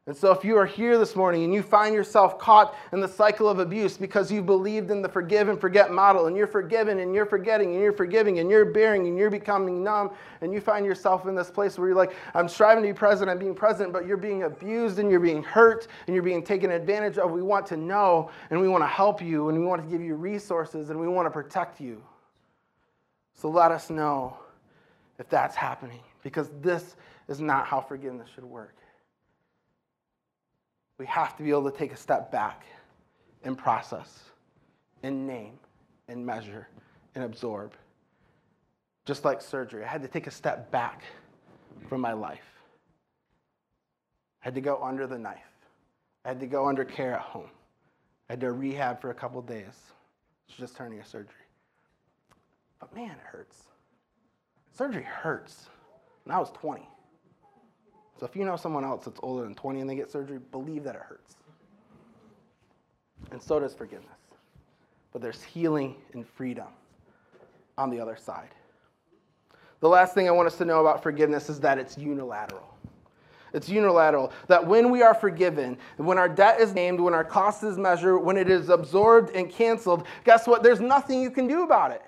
[0.08, 3.08] And so, if you are here this morning and you find yourself caught in the
[3.10, 7.00] cycle of abuse because you believed in the forgive and forget model, and you're forgiven
[7.00, 10.62] and you're forgetting and you're forgiving and you're bearing and you're becoming numb, and you
[10.62, 13.54] find yourself in this place where you're like, I'm striving to be present, I'm being
[13.54, 17.32] present, but you're being abused and you're being hurt and you're being taken advantage of,
[17.32, 20.02] we want to know and we want to help you and we want to give
[20.02, 22.02] you resources and we want to protect you.
[23.34, 24.38] So, let us know
[25.20, 26.96] if that's happening because this
[27.28, 28.74] is not how forgiveness should work
[30.98, 32.66] we have to be able to take a step back
[33.44, 34.24] and process
[35.04, 35.54] and name
[36.08, 36.68] and measure
[37.16, 37.74] and absorb.
[39.06, 41.04] Just like surgery, I had to take a step back
[41.88, 42.40] from my life.
[44.42, 45.38] I had to go under the knife.
[46.26, 47.50] I had to go under care at home.
[48.30, 49.94] I had to rehab for a couple days.
[50.48, 51.34] It's just turning a surgery.
[52.80, 53.64] But man, it hurts.
[54.74, 55.68] Surgery hurts.
[56.26, 56.88] And I was 20.
[58.20, 60.84] So if you know someone else that's older than 20 and they get surgery, believe
[60.84, 61.36] that it hurts.
[63.32, 64.10] And so does forgiveness.
[65.12, 66.68] But there's healing and freedom
[67.78, 68.50] on the other side.
[69.80, 72.68] The last thing I want us to know about forgiveness is that it's unilateral.
[73.54, 74.34] It's unilateral.
[74.48, 78.24] That when we are forgiven, when our debt is named, when our cost is measured,
[78.24, 80.64] when it is absorbed and canceled, guess what?
[80.64, 82.02] There's nothing you can do about it.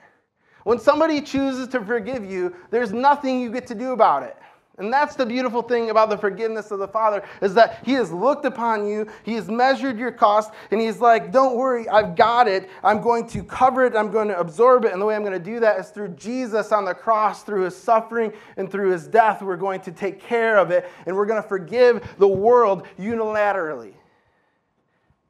[0.64, 4.38] When somebody chooses to forgive you, there's nothing you get to do about it.
[4.80, 8.12] And that's the beautiful thing about the forgiveness of the Father is that He has
[8.12, 12.48] looked upon you, He has measured your cost, and He's like, Don't worry, I've got
[12.48, 12.70] it.
[12.82, 14.94] I'm going to cover it, I'm going to absorb it.
[14.94, 17.66] And the way I'm going to do that is through Jesus on the cross, through
[17.66, 19.42] His suffering and through His death.
[19.42, 23.94] We're going to take care of it, and we're going to forgive the world unilaterally.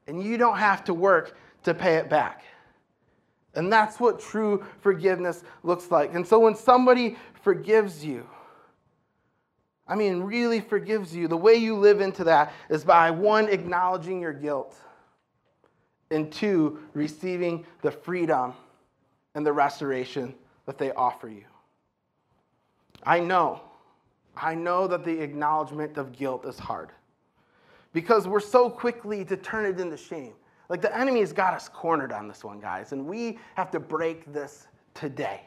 [0.06, 2.44] And you don't have to work to pay it back.
[3.56, 6.14] And that's what true forgiveness looks like.
[6.14, 8.28] And so when somebody forgives you,
[9.90, 14.22] I mean, really forgives you, the way you live into that is by one, acknowledging
[14.22, 14.76] your guilt,
[16.12, 18.54] and two, receiving the freedom
[19.34, 20.36] and the restoration
[20.68, 21.44] that they offer you.
[23.04, 23.62] I know,
[24.38, 26.90] I know that the acknowledgement of guilt is hard
[27.92, 30.34] because we're so quickly to turn it into shame.
[30.70, 33.80] Like the enemy has got us cornered on this one, guys, and we have to
[33.80, 35.42] break this today.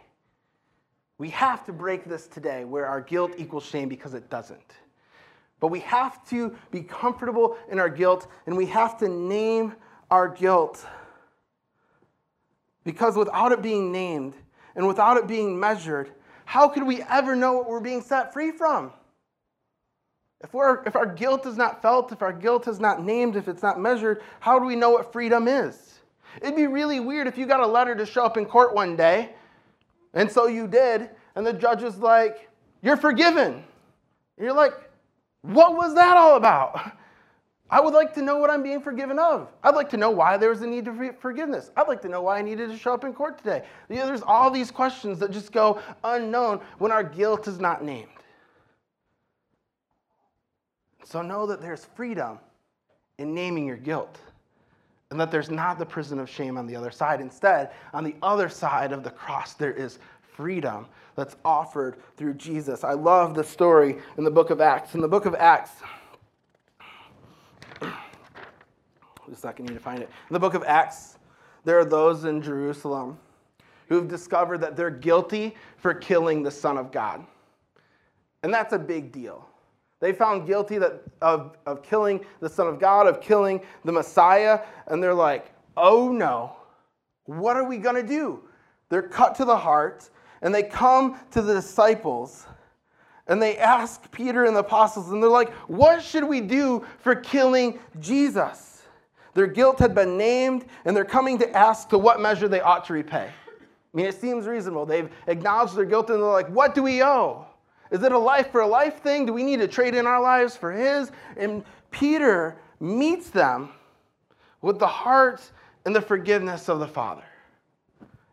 [1.19, 4.75] We have to break this today where our guilt equals shame because it doesn't.
[5.61, 9.75] But we have to be comfortable in our guilt and we have to name
[10.11, 10.85] our guilt.
[12.85, 14.35] Because without it being named
[14.75, 16.11] and without it being measured,
[16.45, 18.93] how could we ever know what we're being set free from?
[20.43, 23.47] If, we're, if our guilt is not felt, if our guilt is not named, if
[23.47, 26.01] it's not measured, how do we know what freedom is?
[26.41, 28.97] It'd be really weird if you got a letter to show up in court one
[28.97, 29.35] day
[30.15, 31.11] and so you did.
[31.35, 32.49] And the judge is like,
[32.83, 33.55] You're forgiven.
[33.55, 33.65] And
[34.39, 34.75] you're like,
[35.43, 36.93] What was that all about?
[37.71, 39.49] I would like to know what I'm being forgiven of.
[39.65, 41.71] I'd like to know why there was a need for forgiveness.
[41.75, 43.65] I'd like to know why I needed to show up in court today.
[43.89, 48.09] There's all these questions that just go unknown when our guilt is not named.
[51.05, 52.39] So know that there's freedom
[53.17, 54.19] in naming your guilt
[55.13, 57.21] and that there's not the prison of shame on the other side.
[57.21, 59.99] Instead, on the other side of the cross, there is
[60.35, 60.87] freedom
[61.17, 62.83] that's offered through Jesus.
[62.83, 64.95] I love the story in the book of Acts.
[64.95, 65.73] In the book of Acts,
[69.29, 70.09] just second, need to find it.
[70.31, 71.19] In the book of Acts,
[71.65, 73.19] there are those in Jerusalem
[73.91, 77.23] who've discovered that they're guilty for killing the Son of God.
[78.43, 79.47] And that's a big deal.
[80.03, 84.59] They found guilty that, of, of killing the Son of God, of killing the Messiah,
[84.89, 86.57] and they're like, oh no,
[87.27, 88.41] what are we going to do?
[88.89, 90.11] They're cut to the heart,
[90.43, 92.49] and they come to the disciples,
[93.29, 97.15] and they ask Peter and the apostles, and they're like, what should we do for
[97.15, 98.83] killing Jesus?
[99.35, 102.85] Their guilt had been named, and they're coming to ask to what measure they ought
[102.87, 103.29] to repay.
[103.29, 104.85] I mean, it seems reasonable.
[104.85, 107.47] They've acknowledged their guilt, and they're like, what do we owe?
[107.93, 109.27] Is it a life for a life thing?
[109.27, 111.13] Do we need to trade in our lives for his?
[111.37, 113.69] And Peter meets them
[114.63, 115.43] with the heart
[115.85, 117.23] and the forgiveness of the Father.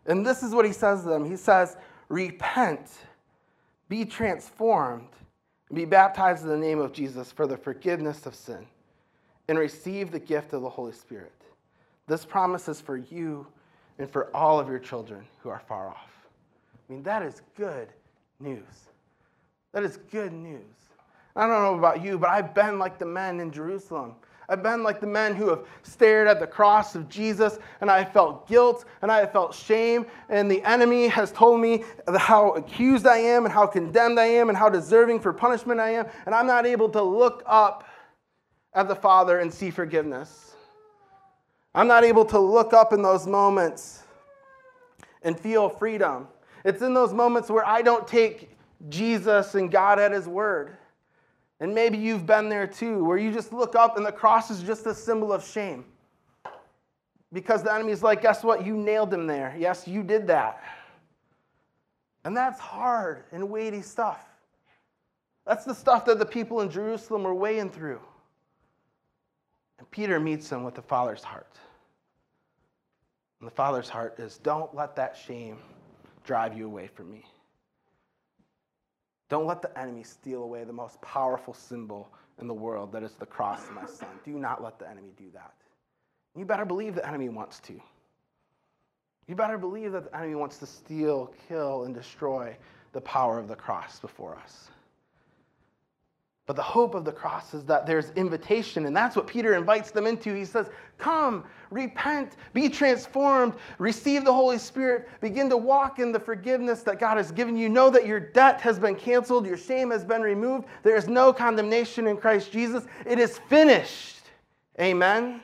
[0.06, 1.76] And this is what he says to them He says,
[2.08, 2.90] Repent,
[3.90, 5.10] be transformed,
[5.68, 8.66] and be baptized in the name of Jesus for the forgiveness of sin,
[9.50, 11.34] and receive the gift of the Holy Spirit.
[12.08, 13.46] This promise is for you
[14.00, 16.10] and for all of your children who are far off.
[16.90, 17.90] I mean, that is good
[18.40, 18.89] news.
[19.74, 20.64] That is good news.
[21.36, 24.16] I don't know about you, but I've been like the men in Jerusalem.
[24.50, 28.00] I've been like the men who have stared at the cross of Jesus, and I
[28.00, 31.84] have felt guilt and I have felt shame, and the enemy has told me
[32.18, 35.92] how accused I am and how condemned I am and how deserving for punishment I
[35.92, 37.88] am, and I'm not able to look up
[38.74, 40.56] at the Father and see forgiveness.
[41.76, 44.02] I'm not able to look up in those moments
[45.22, 46.28] and feel freedom.
[46.66, 48.50] It's in those moments where I don't take
[48.88, 50.78] Jesus and God at His word.
[51.60, 54.64] And maybe you've been there too, where you just look up and the cross is
[54.64, 55.84] just a symbol of shame.
[57.34, 58.66] Because the enemy's like, guess what?
[58.66, 59.56] You nailed him there.
[59.58, 60.64] Yes, you did that.
[62.24, 64.26] And that's hard and weighty stuff.
[65.46, 68.00] That's the stuff that the people in Jerusalem were weighing through.
[69.78, 71.58] And Peter meets him with the Father's heart.
[73.40, 75.58] And the Father's heart is don't let that shame
[76.24, 77.26] drive you away from me.
[79.30, 82.10] Don't let the enemy steal away the most powerful symbol
[82.42, 84.10] in the world that is the cross my son.
[84.26, 85.54] Do not let the enemy do that.
[86.36, 87.80] You better believe the enemy wants to.
[89.28, 92.58] You better believe that the enemy wants to steal, kill, and destroy
[92.94, 94.70] the power of the cross before us.
[96.50, 99.92] But the hope of the cross is that there's invitation, and that's what Peter invites
[99.92, 100.34] them into.
[100.34, 106.20] He says, Come, repent, be transformed, receive the Holy Spirit, begin to walk in the
[106.20, 107.70] forgiveness that God has given you.
[107.70, 110.66] Know that your debt has been canceled, your shame has been removed.
[110.82, 112.84] There is no condemnation in Christ Jesus.
[113.06, 114.24] It is finished.
[114.82, 115.42] Amen.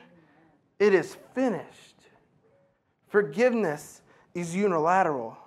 [0.80, 2.02] It is finished.
[3.10, 4.02] Forgiveness
[4.34, 5.38] is unilateral,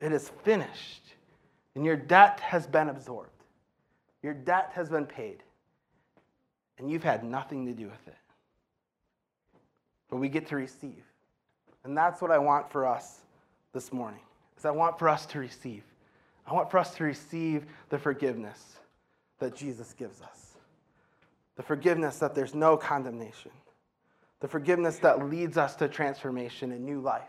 [0.00, 1.02] it is finished,
[1.74, 3.35] and your debt has been absorbed.
[4.26, 5.44] Your debt has been paid,
[6.78, 8.16] and you've had nothing to do with it.
[10.10, 11.04] But we get to receive.
[11.84, 13.20] And that's what I want for us
[13.72, 14.18] this morning.
[14.58, 15.84] Is I want for us to receive.
[16.44, 18.60] I want for us to receive the forgiveness
[19.38, 20.56] that Jesus gives us.
[21.54, 23.52] The forgiveness that there's no condemnation.
[24.40, 27.22] The forgiveness that leads us to transformation and new life.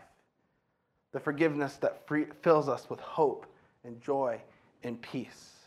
[1.12, 3.46] The forgiveness that free, fills us with hope
[3.84, 4.40] and joy
[4.82, 5.57] and peace.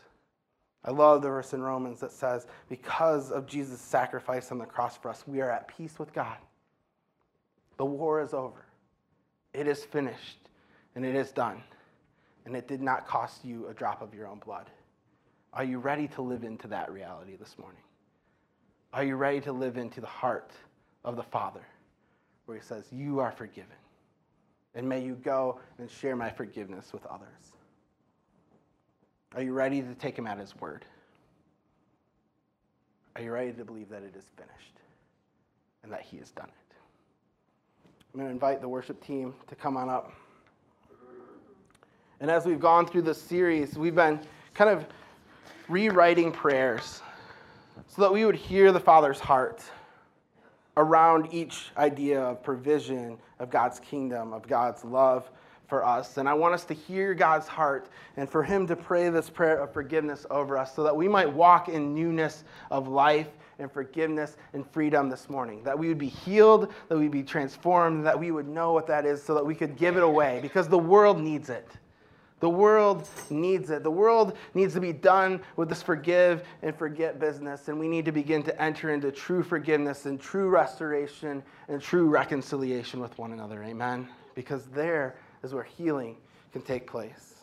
[0.84, 4.96] I love the verse in Romans that says, because of Jesus' sacrifice on the cross
[4.96, 6.36] for us, we are at peace with God.
[7.76, 8.64] The war is over.
[9.54, 10.48] It is finished
[10.94, 11.62] and it is done.
[12.44, 14.70] And it did not cost you a drop of your own blood.
[15.52, 17.82] Are you ready to live into that reality this morning?
[18.92, 20.50] Are you ready to live into the heart
[21.04, 21.64] of the Father
[22.46, 23.76] where He says, You are forgiven?
[24.74, 27.52] And may you go and share my forgiveness with others.
[29.34, 30.84] Are you ready to take him at his word?
[33.16, 34.80] Are you ready to believe that it is finished
[35.82, 36.74] and that he has done it?
[38.12, 40.12] I'm going to invite the worship team to come on up.
[42.20, 44.20] And as we've gone through this series, we've been
[44.54, 44.86] kind of
[45.68, 47.00] rewriting prayers
[47.88, 49.62] so that we would hear the Father's heart
[50.76, 55.30] around each idea of provision, of God's kingdom, of God's love
[55.66, 56.16] for us.
[56.18, 59.58] And I want us to hear God's heart and for Him to pray this prayer
[59.58, 64.36] of forgiveness over us so that we might walk in newness of life and forgiveness
[64.52, 65.62] and freedom this morning.
[65.62, 69.06] That we would be healed, that we'd be transformed, that we would know what that
[69.06, 71.68] is so that we could give it away because the world needs it.
[72.42, 73.84] The world needs it.
[73.84, 78.04] The world needs to be done with this forgive and forget business, and we need
[78.06, 83.30] to begin to enter into true forgiveness and true restoration and true reconciliation with one
[83.30, 83.62] another.
[83.62, 84.08] Amen?
[84.34, 86.16] Because there is where healing
[86.52, 87.34] can take place.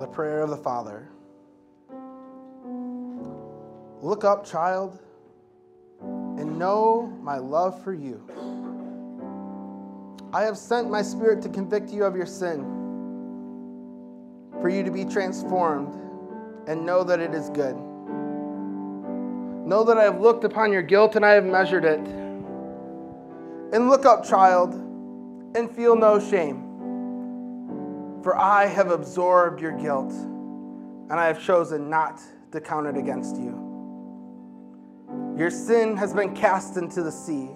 [0.00, 1.08] The prayer of the Father.
[4.00, 4.98] Look up, child,
[6.00, 8.22] and know my love for you.
[10.32, 12.62] I have sent my Spirit to convict you of your sin,
[14.60, 15.94] for you to be transformed
[16.68, 17.76] and know that it is good.
[19.68, 22.00] Know that I have looked upon your guilt and I have measured it.
[22.00, 24.72] And look up, child,
[25.54, 26.62] and feel no shame,
[28.22, 32.18] for I have absorbed your guilt, and I have chosen not
[32.52, 33.62] to count it against you.
[35.36, 37.50] Your sin has been cast into the sea.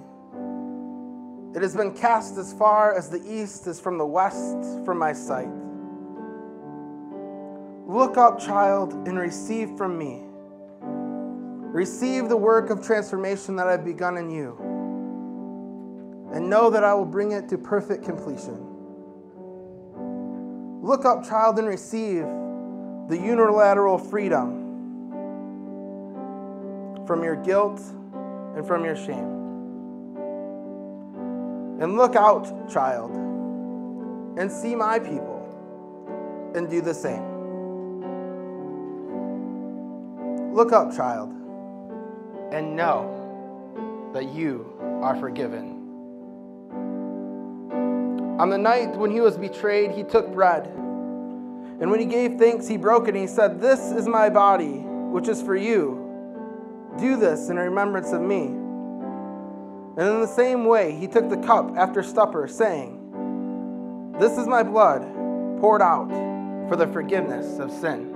[1.57, 5.15] It has been cast as far as the east is from the west from my
[5.15, 5.49] sight.
[7.87, 10.25] Look up, child, and receive from me.
[11.73, 14.59] Receive the work of transformation that I've begun in you,
[16.35, 18.68] and know that I will bring it to perfect completion.
[20.83, 22.27] Look up, child, and receive
[23.09, 24.59] the unilateral freedom
[27.07, 27.81] from your guilt
[28.55, 29.41] and from your shame.
[31.81, 33.12] And look out, child,
[34.39, 37.33] and see my people and do the same.
[40.53, 41.33] Look up, child,
[42.53, 45.78] and know that you are forgiven.
[48.38, 50.66] On the night when he was betrayed, he took bread.
[50.66, 54.78] And when he gave thanks, he broke it and he said, This is my body,
[54.78, 55.98] which is for you.
[56.98, 58.46] Do this in remembrance of me.
[59.96, 64.62] And in the same way, he took the cup after supper, saying, This is my
[64.62, 65.03] blood
[65.61, 66.09] poured out
[66.68, 68.12] for the forgiveness of sin.